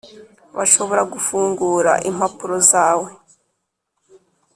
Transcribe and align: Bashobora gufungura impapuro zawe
Bashobora 0.57 1.01
gufungura 1.13 1.91
impapuro 2.09 2.55
zawe 2.71 3.09